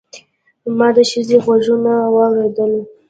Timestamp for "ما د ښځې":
0.77-1.37